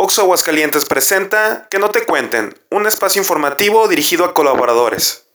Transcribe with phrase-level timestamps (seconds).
[0.00, 5.26] Oxo Aguascalientes presenta Que no te cuenten, un espacio informativo dirigido a colaboradores.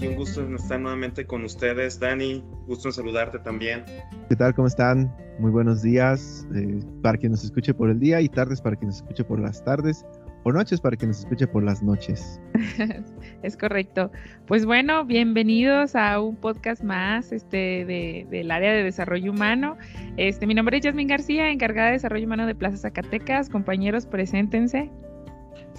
[0.00, 2.44] Un gusto estar nuevamente con ustedes, Dani.
[2.66, 3.84] Gusto en saludarte también.
[4.28, 4.52] ¿Qué tal?
[4.52, 5.14] ¿Cómo están?
[5.38, 8.88] Muy buenos días eh, para quien nos escuche por el día y tardes para quien
[8.88, 10.04] nos escuche por las tardes
[10.44, 12.40] o noches para quien nos escuche por las noches.
[13.42, 14.10] es correcto.
[14.46, 19.76] Pues bueno, bienvenidos a un podcast más este, de, del área de desarrollo humano.
[20.16, 23.48] Este, mi nombre es Yasmin García, encargada de desarrollo humano de Plaza Zacatecas.
[23.48, 24.90] Compañeros, preséntense.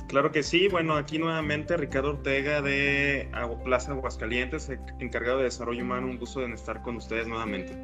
[0.08, 0.68] Claro que sí.
[0.70, 3.30] Bueno, aquí nuevamente Ricardo Ortega de
[3.64, 6.08] Plaza Aguascalientes, encargado de desarrollo humano.
[6.08, 7.78] Un gusto de estar con ustedes nuevamente.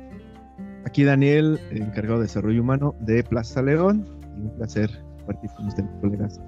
[0.85, 4.07] Aquí Daniel, encargado de desarrollo humano de Plaza León.
[4.35, 4.89] un placer
[5.25, 6.39] compartir con ustedes, colegas.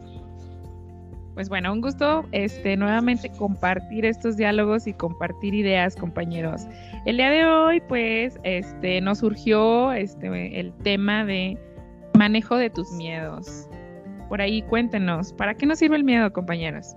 [1.33, 6.65] Pues bueno, un gusto este, nuevamente compartir estos diálogos y compartir ideas, compañeros.
[7.05, 11.57] El día de hoy, pues, este, nos surgió este, el tema de
[12.17, 13.69] manejo de tus miedos.
[14.29, 16.95] Por ahí cuéntenos, ¿para qué nos sirve el miedo, compañeros?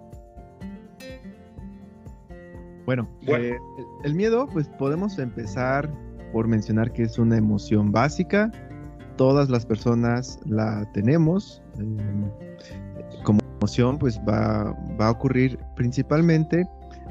[2.86, 3.58] Bueno, eh,
[4.04, 5.88] el miedo, pues podemos empezar
[6.32, 8.50] por mencionar que es una emoción básica.
[9.16, 11.62] Todas las personas la tenemos.
[11.80, 16.66] Eh, como emoción pues va, va a ocurrir principalmente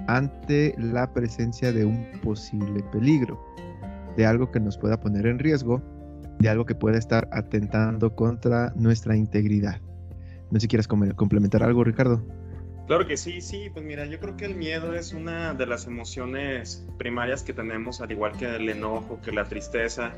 [0.07, 3.39] ante la presencia de un posible peligro,
[4.17, 5.81] de algo que nos pueda poner en riesgo,
[6.39, 9.79] de algo que pueda estar atentando contra nuestra integridad.
[10.51, 12.23] No sé si quieres complementar algo, Ricardo.
[12.87, 15.85] Claro que sí, sí, pues mira, yo creo que el miedo es una de las
[15.85, 20.13] emociones primarias que tenemos, al igual que el enojo, que la tristeza,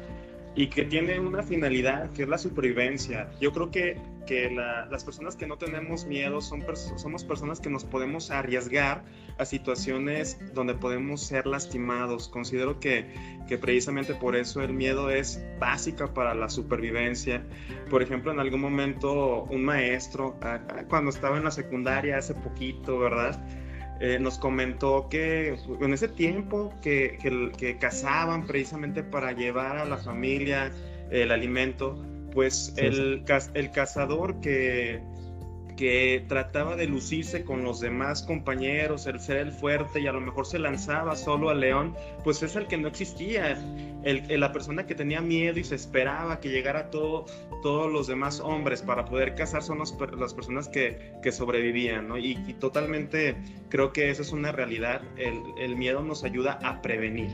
[0.55, 3.29] y que tiene una finalidad que es la supervivencia.
[3.39, 6.63] Yo creo que, que las personas que no tenemos miedo son
[6.97, 9.03] somos personas que nos podemos arriesgar
[9.37, 12.27] a situaciones donde podemos ser lastimados.
[12.27, 13.05] Considero que,
[13.47, 17.43] que precisamente por eso el miedo es básica para la supervivencia.
[17.89, 20.37] Por ejemplo, en algún momento un maestro,
[20.89, 23.41] cuando estaba en la secundaria hace poquito, ¿verdad?
[24.03, 27.19] Eh, nos comentó que en ese tiempo que,
[27.55, 30.71] que, cazaban precisamente para llevar a la familia
[31.11, 32.03] el alimento,
[32.33, 33.23] pues el,
[33.53, 35.03] el cazador que
[35.75, 40.21] que trataba de lucirse con los demás compañeros, el ser el fuerte y a lo
[40.21, 43.57] mejor se lanzaba solo al león, pues es el que no existía,
[44.03, 47.25] el, la persona que tenía miedo y se esperaba que llegara todo,
[47.61, 52.17] todos los demás hombres para poder cazar son las personas que, que sobrevivían, ¿no?
[52.17, 53.35] Y, y, totalmente
[53.69, 57.31] creo que esa es una realidad, el, el miedo nos ayuda a prevenir.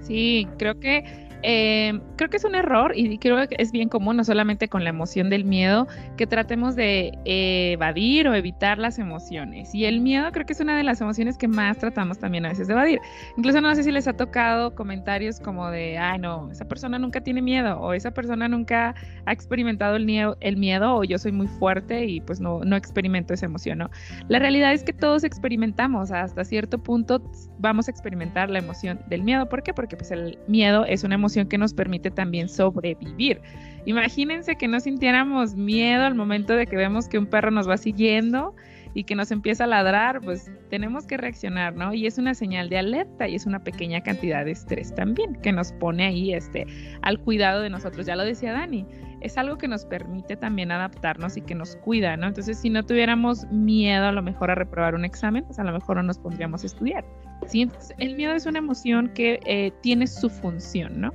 [0.00, 4.16] Sí, creo que eh, creo que es un error y creo que es bien común,
[4.16, 9.74] no solamente con la emoción del miedo, que tratemos de evadir o evitar las emociones.
[9.74, 12.48] Y el miedo creo que es una de las emociones que más tratamos también a
[12.48, 12.98] veces de evadir.
[13.36, 17.20] Incluso no sé si les ha tocado comentarios como de, ay no, esa persona nunca
[17.20, 18.94] tiene miedo o esa persona nunca
[19.26, 22.74] ha experimentado el miedo, el miedo o yo soy muy fuerte y pues no, no
[22.74, 23.90] experimento esa emoción, ¿no?
[24.28, 27.22] La realidad es que todos experimentamos, hasta cierto punto
[27.58, 29.46] vamos a experimentar la emoción del miedo.
[29.48, 29.74] ¿Por qué?
[29.74, 33.40] Porque pues el miedo es una emoción que nos permite también sobrevivir.
[33.86, 37.76] Imagínense que no sintiéramos miedo al momento de que vemos que un perro nos va
[37.76, 38.54] siguiendo
[38.94, 41.92] y que nos empieza a ladrar, pues tenemos que reaccionar, ¿no?
[41.92, 45.52] Y es una señal de alerta y es una pequeña cantidad de estrés también que
[45.52, 46.64] nos pone ahí este
[47.02, 48.06] al cuidado de nosotros.
[48.06, 48.86] Ya lo decía Dani,
[49.20, 52.28] es algo que nos permite también adaptarnos y que nos cuida, ¿no?
[52.28, 55.72] Entonces, si no tuviéramos miedo a lo mejor a reprobar un examen, pues a lo
[55.72, 57.04] mejor no nos pondríamos a estudiar.
[57.46, 61.12] Sí, entonces el miedo es una emoción que eh, tiene su función, ¿no?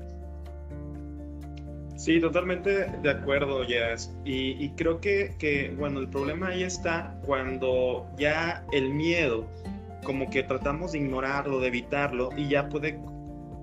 [1.99, 4.15] Sí, totalmente de acuerdo, Jess.
[4.23, 9.45] Y, y creo que, que, bueno, el problema ahí está cuando ya el miedo,
[10.05, 13.01] como que tratamos de ignorarlo, de evitarlo, y ya puede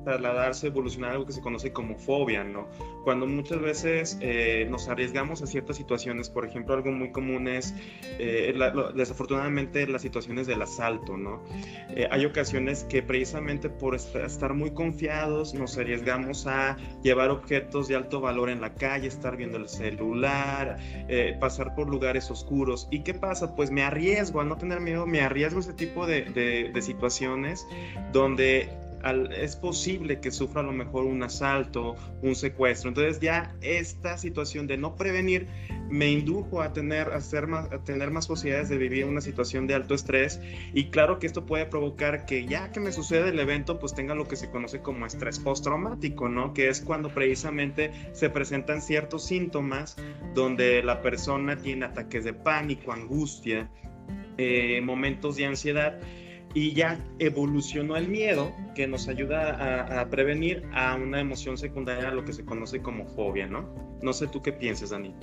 [0.07, 2.69] trasladarse, evolucionar algo que se conoce como fobia, ¿no?
[3.03, 7.75] Cuando muchas veces eh, nos arriesgamos a ciertas situaciones, por ejemplo, algo muy común es,
[8.21, 8.57] eh,
[8.95, 11.43] desafortunadamente, las situaciones del asalto, ¿no?
[11.91, 17.97] Eh, hay ocasiones que precisamente por estar muy confiados nos arriesgamos a llevar objetos de
[17.97, 20.79] alto valor en la calle, estar viendo el celular,
[21.41, 22.87] pasar por lugares oscuros.
[22.93, 23.57] ¿Y qué pasa?
[23.57, 26.83] Pues me arriesgo a no tener miedo, me arriesgo a ese tipo de, de, de
[26.83, 27.67] situaciones
[28.13, 32.89] donde es posible que sufra a lo mejor un asalto, un secuestro.
[32.89, 35.47] Entonces ya esta situación de no prevenir
[35.89, 39.95] me indujo a tener, a, más, tener más posibilidades de vivir una situación de alto
[39.95, 40.41] estrés
[40.73, 44.15] y claro que esto puede provocar que ya que me sucede el evento pues tenga
[44.15, 46.53] lo que se conoce como estrés postraumático, ¿no?
[46.53, 49.97] Que es cuando precisamente se presentan ciertos síntomas
[50.35, 53.71] donde la persona tiene ataques de pánico, angustia,
[54.39, 55.99] eh, momentos de ansiedad
[56.57, 62.25] y ya evolucionó el miedo que nos ayuda a, prevenir a una emoción secundaria, lo
[62.25, 63.69] que se conoce como fobia, ¿no?
[64.03, 65.15] No sé tú qué piensas, Dani.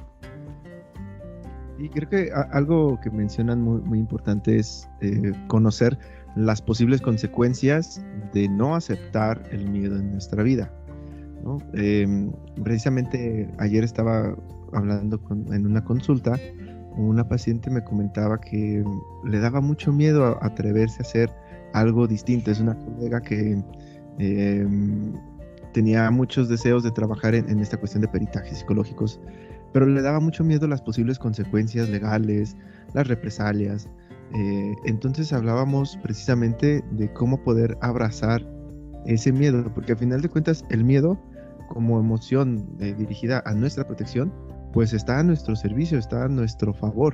[1.80, 5.97] Y creo que algo que mencionan muy, muy importante es eh, conocer
[6.35, 10.71] las posibles consecuencias de no aceptar el miedo en nuestra vida.
[11.74, 12.31] Em,
[12.63, 14.38] precisamente ayer estaba
[14.71, 15.19] hablando
[15.51, 16.39] en una consulta,
[16.97, 18.83] una paciente me comentaba que
[19.23, 21.31] le daba mucho miedo atreverse a hacer
[21.73, 22.51] algo distinto.
[22.51, 23.63] Es una colega que
[24.19, 25.13] em,
[25.73, 29.19] tenía muchos deseos de trabajar en, esta cuestión de peritajes psicológicos,
[29.73, 32.55] pero le daba mucho miedo las posibles consecuencias legales,
[32.93, 33.89] las represalias.
[34.35, 38.47] Eh, entonces hablábamos precisamente de cómo poder abrazar
[39.05, 41.19] ese miedo, porque al final de cuentas el miedo
[41.67, 44.31] como emoción eh, dirigida a nuestra protección,
[44.73, 47.13] pues está a nuestro servicio, está a nuestro favor.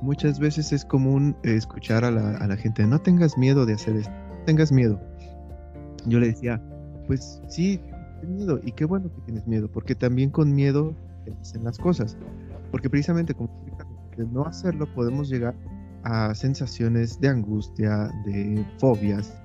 [0.00, 4.44] Muchas veces es común escuchar a la, gente, no tengas miedo de hacer esto, no
[4.46, 5.00] tengas miedo.
[6.06, 6.62] Yo le decía,
[7.06, 7.80] pues sí,
[8.20, 10.94] tienes miedo, y qué bueno que tienes miedo, porque también con miedo
[11.40, 12.16] hacen las cosas.
[12.70, 13.50] Porque precisamente como
[14.16, 15.54] de no hacerlo podemos llegar
[16.04, 19.40] a sensaciones de angustia, de fobias,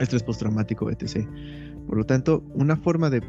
[0.00, 1.26] estrés postraumático, etc.
[1.86, 3.22] Por lo tanto, una forma de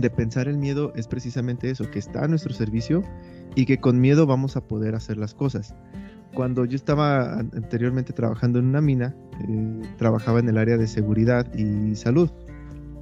[0.00, 3.02] de pensar el miedo es precisamente eso, que está a nuestro servicio
[3.54, 5.74] y que con miedo vamos a poder hacer las cosas.
[6.34, 9.14] Cuando yo estaba anteriormente trabajando en una mina,
[9.48, 12.30] eh, trabajaba en el área de seguridad y salud.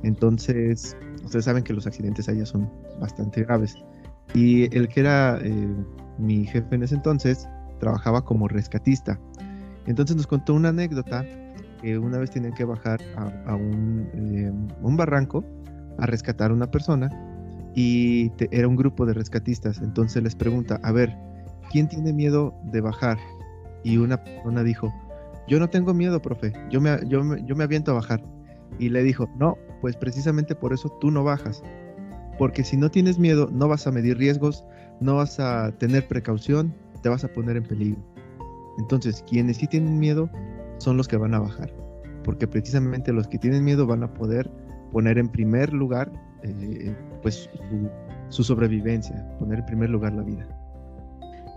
[0.03, 2.71] Entonces, ustedes saben que los accidentes allá son
[3.01, 3.77] bastante graves.
[4.35, 5.75] Y el que era eh,
[6.19, 7.49] mi jefe en ese entonces
[7.81, 9.21] trabajaba como rescatista.
[9.87, 11.25] Entonces nos contó una anécdota
[11.81, 14.53] que una vez tenían que bajar a, eh,
[14.83, 15.45] un barranco
[15.99, 17.11] a rescatar a una persona
[17.75, 19.79] y era un grupo de rescatistas.
[19.79, 21.17] Entonces les pregunta, a ver,
[21.71, 23.19] ¿quién tiene miedo de bajar?
[23.85, 24.93] Y una persona dijo,
[25.47, 28.23] yo no tengo miedo, profe, yo me, yo, yo me aviento a bajar.
[28.79, 31.63] Y le dijo, no, pues precisamente por eso tú no bajas.
[32.39, 34.65] Porque si no tienes miedo, no vas a medir riesgos,
[35.01, 38.03] no vas a tener precaución, te vas a poner en peligro.
[38.79, 40.29] Entonces, quienes sí tienen miedo
[40.79, 41.73] son los que van a bajar.
[42.25, 44.51] Porque precisamente los que tienen miedo van a poder
[44.93, 46.11] poner en primer lugar
[46.43, 47.49] eh, pues
[48.29, 50.47] su, sobrevivencia, poner en primer lugar la vida.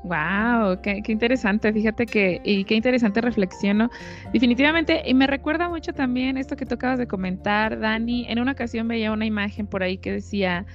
[0.04, 1.74] Wow, qué, interesante.
[1.74, 3.90] Fíjate que, y qué interesante reflexión,
[4.32, 8.26] Definitivamente, y me recuerda mucho también esto que tú acabas de comentar, Dani.
[8.30, 10.66] En una ocasión veía una imagen por ahí que decía,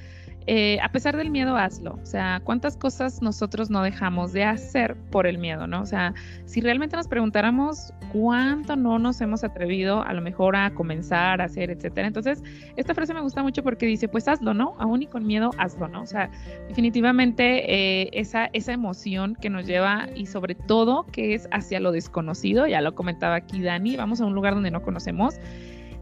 [0.46, 1.99] eh, a pesar del miedo, hazlo.
[2.02, 5.81] O sea, ¿cuántas cosas nosotros no dejamos de hacer por el miedo, no?
[5.81, 6.12] O sea,
[6.44, 11.44] si realmente nos preguntáramos cuánto no nos hemos atrevido a lo mejor a comenzar, a
[11.44, 12.06] hacer, etcétera.
[12.06, 12.43] Entonces,
[12.76, 14.75] esta frase me gusta mucho porque dice, pues hazlo, ¿no?
[14.79, 16.02] Aún y con miedo, hazlo, ¿no?
[16.02, 16.31] O sea,
[16.69, 21.90] definitivamente eh, esa, esa emoción que nos lleva y sobre todo que es hacia lo
[21.90, 25.38] desconocido, ya lo comentaba aquí Dani, vamos a un lugar donde no conocemos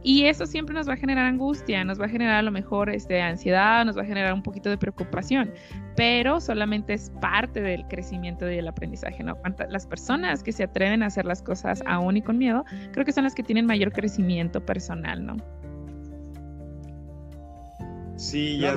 [0.03, 2.91] y eso siempre nos va a generar angustia, nos va a generar a lo mejor
[2.91, 5.53] este, ansiedad, nos va a generar un poquito de preocupación,
[5.97, 9.37] pero solamente es parte del crecimiento y del aprendizaje, ¿no?
[9.69, 13.13] Las personas que se atreven a hacer las cosas aún y con miedo, creo que
[13.13, 15.37] son las que tienen mayor crecimiento personal, ¿no?
[18.17, 18.77] Sí, ya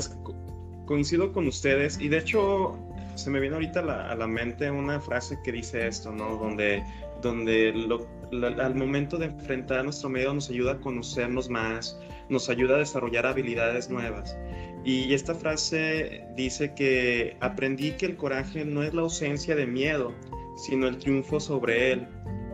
[0.86, 2.78] coincido con ustedes y de hecho
[3.16, 6.38] se me viene ahorita a la mente una frase que dice esto, ¿no?
[6.38, 6.84] Donde,
[7.22, 12.76] donde lo, al momento de enfrentar nuestro miedo nos ayuda a conocernos más, nos ayuda
[12.76, 14.38] a desarrollar habilidades nuevas.
[14.84, 20.14] Y esta frase dice que aprendí que el coraje no es la ausencia de miedo,
[20.58, 22.08] sino el triunfo sobre él.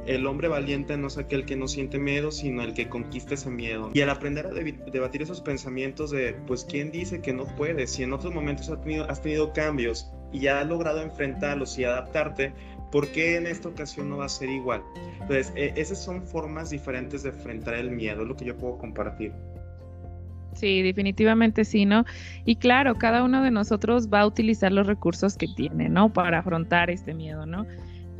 [0.05, 3.51] El hombre valiente no es aquel que no siente miedo, sino el que conquista ese
[3.51, 3.91] miedo.
[3.93, 7.91] Y al aprender a debatir esos pensamientos de, pues, ¿quién dice que no puedes?
[7.91, 12.53] Si en otros momentos has tenido, has tenido cambios y has logrado enfrentarlos y adaptarte,
[12.91, 14.81] ¿por qué en esta ocasión no va a ser igual?
[15.13, 19.33] Entonces, e, esas son formas diferentes de enfrentar el miedo, lo que yo puedo compartir.
[20.53, 22.05] Sí, definitivamente sí, ¿no?
[22.45, 26.11] Y claro, cada uno de nosotros va a utilizar los recursos que tiene, ¿no?
[26.11, 27.65] Para afrontar este miedo, ¿no?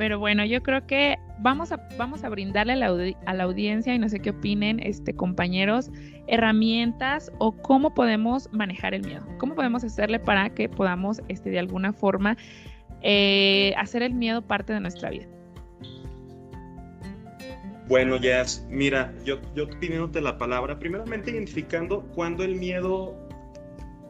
[0.02, 2.76] Pero bueno, yo creo que vamos a, vamos a brindarle a
[3.34, 5.92] la, audiencia, y no sé qué opinen, este, compañeros,
[6.26, 9.24] herramientas o cómo podemos manejar el miedo.
[9.38, 12.36] ¿Cómo podemos hacerle para que podamos, este, de alguna forma,
[13.02, 15.28] eh, hacer el miedo parte de nuestra vida?
[17.86, 23.16] Bueno, Jazz, mira, yo, yo pidiéndote la palabra, primeramente identificando cuando el miedo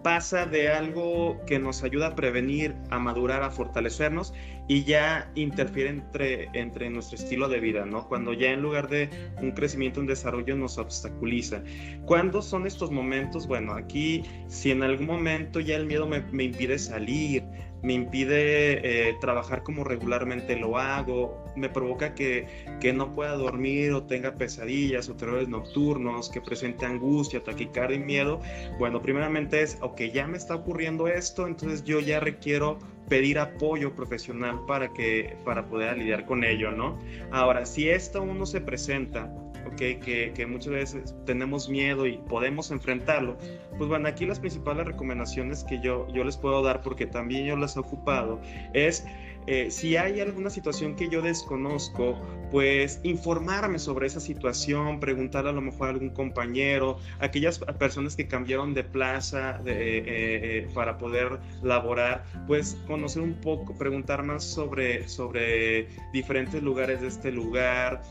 [0.03, 4.35] pasa de algo que nos ayuda a prevenir, a madurar, a fortalecernos,
[4.69, 8.09] y ya interfiere entre, entre nuestro estilo de vida, ¿no?
[8.09, 11.63] Cuando ya en lugar de un crecimiento, un desarrollo nos obstaculiza.
[12.05, 13.47] ¿Cuándo son estos momentos?
[13.47, 17.45] Bueno, aquí si en algún momento ya el miedo me, me impide salir,
[17.83, 22.47] me impide eh, trabajar como regularmente lo hago, me provoca que,
[22.81, 28.01] que, no pueda dormir o tenga pesadillas o terrores nocturnos, que presente angustia, taquicardia y
[28.01, 28.41] miedo.
[28.79, 32.79] Bueno, primeramente es, ok, ya me está ocurriendo esto, entonces yo ya requiero
[33.09, 36.99] pedir apoyo profesional para, que, para poder lidiar con ello, ¿no?
[37.31, 39.31] Ahora, si esto aún no se presenta,
[39.77, 43.37] que, que, muchas veces tenemos miedo y podemos enfrentarlo,
[43.79, 47.57] pues bueno, aquí las principales recomendaciones que yo, yo les puedo dar, porque también yo
[47.57, 48.41] las he ocupado,
[48.75, 49.05] es
[49.47, 52.17] eh, si hay alguna situación que yo desconozco,
[52.51, 58.29] pues informarme sobre esa situación, preguntar a lo mejor a algún compañero, aquellas personas que
[58.29, 65.09] cambiaron de plaza eh, eh, para poder laborar, pues conocer un poco, preguntar más sobre,
[65.09, 68.03] sobre diferentes lugares de este lugar,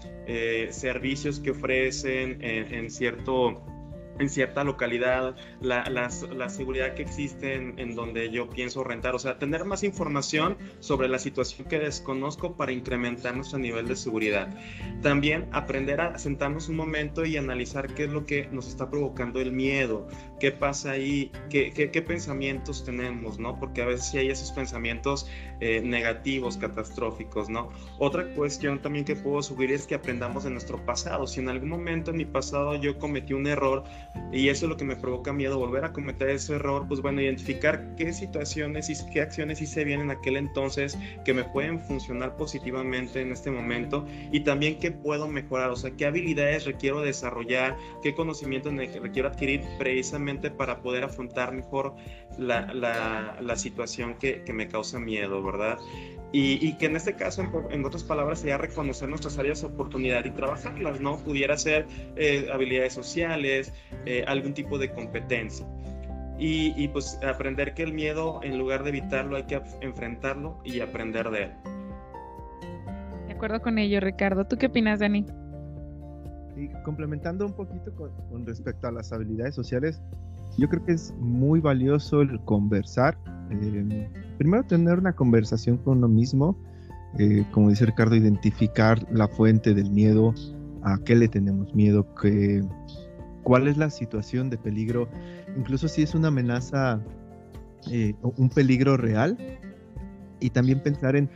[0.70, 3.62] servicios que ofrecen en cierto
[4.20, 9.40] en cierta localidad, la, la, seguridad que existe en, donde yo pienso rentar, o sea,
[9.40, 14.50] tener más información sobre la situación que desconozco para incrementar nuestro nivel de seguridad.
[15.02, 19.40] También aprender a sentarnos un momento y analizar qué es lo que nos está provocando
[19.40, 20.08] el miedo,
[20.40, 23.60] qué pasa ahí, qué, qué, pensamientos tenemos, ¿no?
[23.60, 25.28] Porque a veces sí hay esos pensamientos
[25.60, 27.70] eh, negativos, catastróficos, ¿no?
[28.00, 31.28] Otra cuestión también que puedo sugerir es que aprendamos de nuestro pasado.
[31.28, 33.84] Si en algún momento en mi pasado yo cometí un error
[34.32, 37.22] y eso es lo que me provoca miedo, volver a cometer ese error, pues bueno,
[37.22, 42.38] identificar qué situaciones y qué acciones hice bien en aquel entonces que me pueden funcionar
[42.38, 47.76] positivamente en este momento y también qué puedo mejorar, o sea, qué habilidades requiero desarrollar,
[48.02, 51.96] qué conocimientos requiero adquirir precisamente para poder afrontar mejor
[52.38, 55.78] la, la, situación que, que, me causa miedo, ¿verdad?
[56.34, 60.24] Y, y, que en este caso, en, otras palabras, sería reconocer nuestras áreas de oportunidad
[60.24, 61.18] y trabajarlas, ¿no?
[61.18, 63.74] Pudiera ser eh, habilidades sociales,
[64.06, 65.68] eh, algún tipo de competencia.
[66.40, 70.80] Y, y, pues aprender que el miedo, en lugar de evitarlo, hay que enfrentarlo y
[70.80, 71.52] aprender de él.
[73.28, 74.46] De acuerdo con ello, Ricardo.
[74.46, 75.26] ¿Tú qué opinas, Dani?
[76.56, 80.02] Y complementando un poquito con, con, respecto a las habilidades sociales,
[80.58, 83.18] yo creo que es muy valioso el conversar.
[83.52, 86.58] Eh, primero tener una conversación con uno mismo,
[87.18, 90.34] eh, como dice Ricardo, identificar la fuente del miedo,
[90.84, 92.64] a qué le tenemos miedo, que,
[93.44, 95.10] cuál es la situación de peligro,
[95.58, 97.02] incluso si es una amenaza,
[97.92, 99.38] eh, un peligro real,
[100.40, 101.30] y también pensar en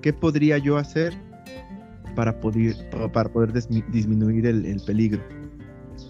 [0.00, 1.14] qué podría yo hacer
[2.14, 2.74] para poder,
[3.12, 5.22] para poder disminuir el, peligro.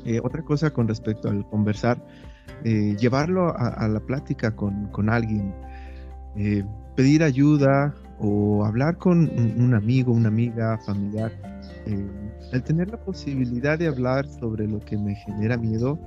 [0.05, 2.05] Eh, otra cosa con respecto al conversar,
[2.65, 5.55] eh, llevarlo a, la plática con, con alguien,
[6.37, 6.65] eh,
[6.97, 11.33] pedir ayuda o hablar con un, amigo, una amiga, familiar.
[11.87, 15.99] el tener la posibilidad de hablar sobre lo que me genera miedo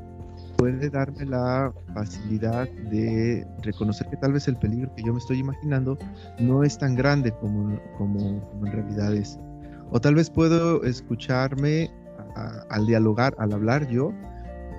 [0.57, 5.39] puede darme la facilidad de reconocer que tal vez el peligro que yo me estoy
[5.39, 5.97] imaginando
[6.39, 9.39] no es tan grande como, como, como en realidad es.
[9.91, 11.91] O tal vez puedo escucharme
[12.69, 14.11] al dialogar, al hablar yo.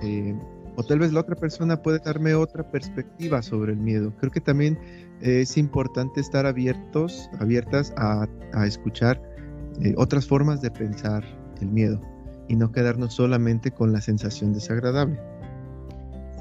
[0.02, 0.34] Eh,
[0.76, 4.12] o tal vez la otra persona puede darme otra perspectiva sobre el miedo.
[4.18, 4.78] Creo que también
[5.20, 8.28] es importante estar abiertos, abiertas a,
[8.66, 9.20] escuchar
[9.80, 11.24] eh, otras formas de pensar
[11.60, 12.00] el miedo
[12.48, 15.20] y no quedarnos solamente con la sensación desagradable.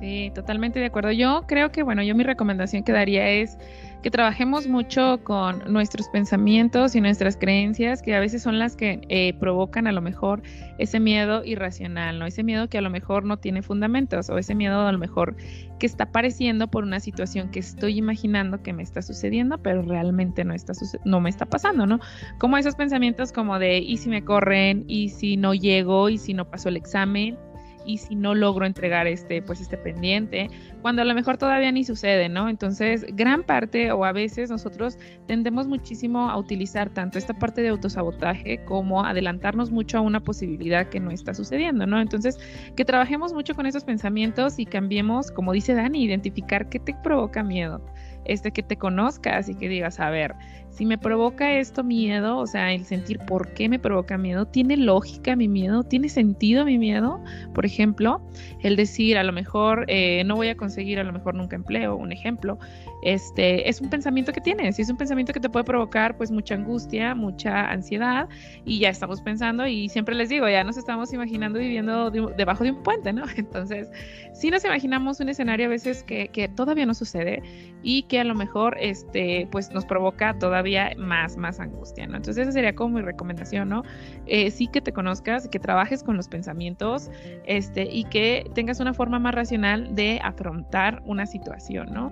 [0.06, 1.12] Sí, totalmente de acuerdo.
[1.12, 3.58] Yo creo que, bueno, yo mi recomendación que daría es
[4.04, 9.02] que trabajemos mucho con nuestros pensamientos y nuestras creencias, que a veces son las que
[9.10, 10.44] eh, provocan a lo mejor
[10.78, 12.28] ese miedo irracional, ¿no?
[12.28, 15.36] Ese miedo que a lo mejor no tiene fundamentos o ese miedo a lo mejor
[15.80, 20.46] que está apareciendo por una situación que estoy imaginando que me está sucediendo, pero realmente
[20.46, 22.00] no, está no me está pasando, ¿no?
[22.38, 24.86] Como esos pensamientos como de, ¿y si me corren?
[24.88, 26.10] ¿Y si no llego?
[26.10, 27.40] ¿Y si no paso el examen?
[27.86, 30.50] Y si no logro entregar este, pues este pendiente,
[30.82, 32.50] cuando a lo mejor todavía ni sucede, ¿no?
[32.50, 37.70] Entonces, gran parte o a veces nosotros tendemos muchísimo a utilizar tanto esta parte de
[37.70, 42.00] autosabotaje como adelantarnos mucho a una posibilidad que no está sucediendo, ¿no?
[42.00, 42.38] Entonces,
[42.76, 47.44] que trabajemos mucho con esos pensamientos y cambiemos, como dice Dani, identificar qué te provoca
[47.44, 47.82] miedo
[48.26, 50.36] este que te conozcas y que digas, a ver,
[50.76, 54.76] si me provoca esto miedo, o sea, el sentir por qué me provoca miedo, ¿tiene
[54.76, 55.84] lógica mi miedo?
[55.84, 57.24] ¿Tiene sentido mi miedo?
[57.54, 58.22] Por ejemplo,
[58.62, 61.96] el decir, a lo mejor eh, no voy a conseguir a lo mejor nunca empleo,
[61.96, 62.60] un ejemplo,
[63.04, 66.30] este, es un pensamiento que tienes y es un pensamiento que te puede provocar pues
[66.30, 68.28] mucha angustia, mucha ansiedad
[68.66, 72.72] y ya estamos pensando y siempre les digo, ya nos estamos imaginando viviendo debajo de
[72.72, 73.24] un puente, ¿no?
[73.38, 73.90] Entonces,
[74.34, 77.42] si nos imaginamos un escenario a veces que, que todavía no sucede
[77.82, 82.18] y que a lo mejor este, pues nos provoca todavía más, más angustia, ¿no?
[82.18, 83.84] Entonces esa sería como mi recomendación, ¿no?
[84.26, 87.10] Eh, sí que te conozcas, que trabajes con los pensamientos
[87.46, 92.12] este, y que tengas una forma más racional de afrontar una situación, ¿no?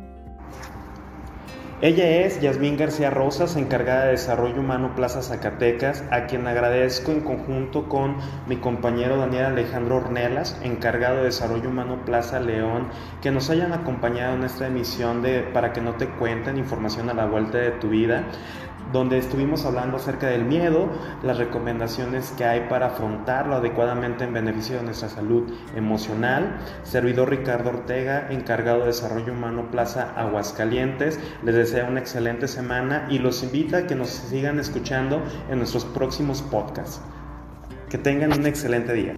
[1.84, 7.20] Ella es Yasmín García Rosas, encargada de Desarrollo Humano Plaza Zacatecas, a quien agradezco en
[7.20, 8.16] conjunto con
[8.48, 12.88] mi compañero Daniel Alejandro Ornelas, encargado de Desarrollo Humano Plaza León,
[13.22, 17.14] que nos hayan acompañado en esta emisión de Para que no te cuenten información a
[17.14, 18.24] la vuelta de tu vida
[18.94, 20.88] donde estuvimos hablando acerca del miedo,
[21.24, 26.60] las recomendaciones que hay para afrontarlo adecuadamente en beneficio de nuestra salud emocional.
[26.84, 33.18] Servidor Ricardo Ortega, encargado de Desarrollo Humano Plaza Aguascalientes, les desea una excelente semana y
[33.18, 37.02] los invita a que nos sigan escuchando en nuestros próximos podcasts.
[37.90, 39.16] Que tengan un excelente día.